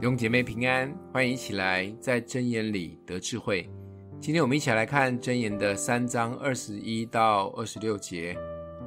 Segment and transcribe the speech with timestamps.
[0.00, 3.68] 弟兄姐妹平安，欢迎一起来在箴言里得智慧。
[4.20, 8.38] 今天我们一起来看箴言的三章二十一到二十六节。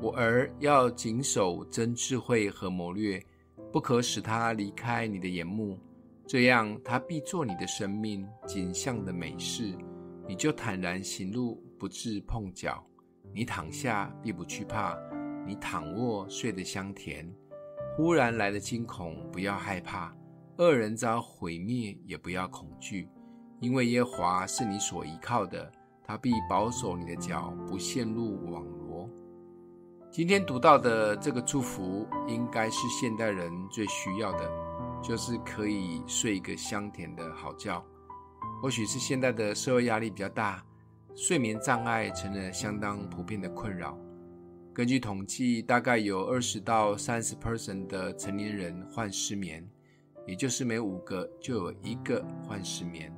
[0.00, 3.20] 我儿要谨守真智慧和谋略，
[3.72, 5.76] 不可使它离开你的眼目，
[6.24, 9.76] 这样它必做你的生命景象的美事，
[10.28, 12.80] 你就坦然行路，不致碰脚。
[13.34, 14.96] 你躺下必不惧怕，
[15.44, 17.28] 你躺卧睡得香甜。
[17.96, 20.14] 忽然来的惊恐，不要害怕。
[20.62, 23.08] 恶人遭毁灭，也不要恐惧，
[23.60, 25.72] 因为耶和华是你所依靠的，
[26.04, 29.10] 他必保守你的脚不陷入网罗。
[30.08, 34.48] 今天读到的这个祝福，应该是现代人最需要的，
[35.02, 37.84] 就是可以睡一个香甜的好觉。
[38.60, 40.64] 或许是现在的社会压力比较大，
[41.16, 43.98] 睡眠障碍成了相当普遍的困扰。
[44.72, 49.68] 根据统计，大概有二十到三十 percent 的成年人患失眠。
[50.26, 53.12] 也就是每五个就有一个患失眠，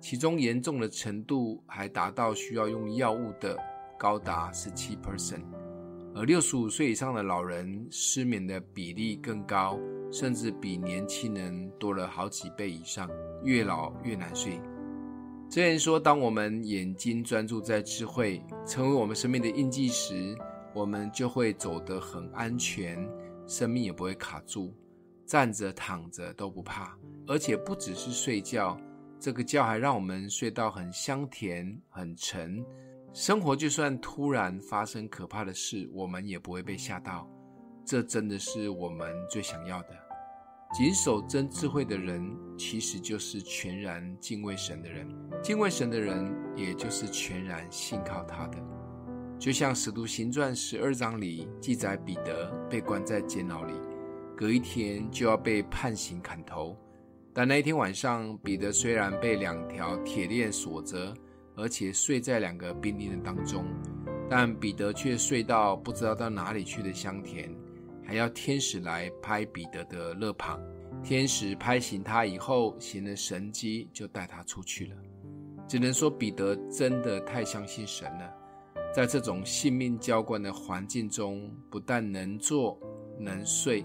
[0.00, 3.56] 其中严重的程度还达到需要用药物的
[3.98, 5.42] 高达十七 percent，
[6.14, 9.78] 而六十五岁以上的老人失眠的比例更高，
[10.10, 13.08] 甚至比年轻人多了好几倍以上。
[13.44, 14.60] 越老越难睡。
[15.48, 20.36] 箴言说，当我们眼睛专注在智慧，成为我们生命的印记时，
[20.74, 23.08] 我们就会走得很安全，
[23.46, 24.74] 生命也不会卡住。
[25.28, 28.80] 站着躺着都不怕，而且不只是睡觉，
[29.20, 32.64] 这个觉还让我们睡到很香甜、很沉。
[33.12, 37.28] 生活就算突然发生可怕的事，我们也不会被吓到。
[37.84, 39.88] 这真的是我们最想要的。
[40.72, 45.06] 谨守真智慧的人，其实就是全然敬畏神的人。
[45.42, 48.56] 敬畏神的人，也就是全然信靠他的。
[49.38, 53.74] 就像《使徒行传》十二章里记载，彼得被关在监牢里。
[54.38, 56.76] 隔一天就要被判刑砍头，
[57.34, 61.12] 但那一天晚上，彼得虽然被两条铁链锁着，
[61.56, 63.64] 而且睡在两个兵丁的当中，
[64.30, 67.52] 但彼得却睡到不知道到哪里去的香甜，
[68.06, 70.60] 还要天使来拍彼得的肋旁。
[71.02, 74.94] 天使拍醒他以后，行了神迹，就带他出去了。
[75.66, 78.32] 只能说彼得真的太相信神了，
[78.94, 82.78] 在这种性命交关的环境中，不但能坐
[83.18, 83.84] 能睡。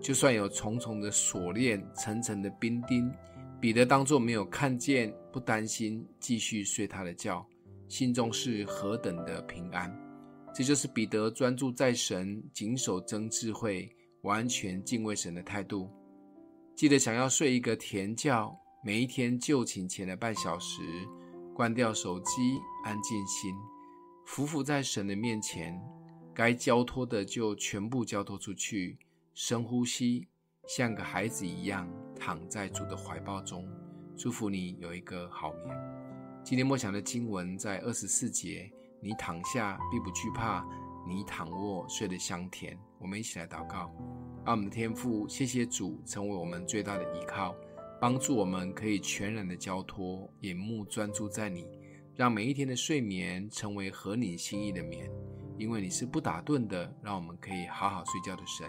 [0.00, 3.12] 就算有重重的锁链、层层的冰钉，
[3.60, 7.44] 彼得当作没有看见，不担心，继续睡他的觉，
[7.88, 9.92] 心中是何等的平安。
[10.54, 13.88] 这就是彼得专注在神、谨守真智慧、
[14.22, 15.90] 完全敬畏神的态度。
[16.74, 20.80] 记得想要睡一个甜觉，每一天就寝前的半小时，
[21.54, 22.32] 关掉手机，
[22.84, 23.52] 安静心，
[24.26, 25.78] 匍匐在神的面前，
[26.32, 28.96] 该交托的就全部交托出去。
[29.40, 30.26] 深呼吸，
[30.66, 31.88] 像个孩子一样
[32.18, 33.64] 躺在主的怀抱中，
[34.16, 35.76] 祝福你有一个好眠。
[36.42, 38.68] 今天默想的经文在二十四节：
[39.00, 40.66] 你躺下必不惧怕，
[41.06, 42.76] 你躺卧睡得香甜。
[42.98, 43.94] 我们一起来祷告，
[44.44, 47.54] 爱我们的天父，谢谢主成为我们最大的依靠，
[48.00, 51.64] 帮助我们可以全然的交托，眼目专注在你，
[52.16, 55.08] 让每一天的睡眠成为合你心意的眠，
[55.56, 58.68] 因为你是不打盹的，让我们可以好好睡觉的神。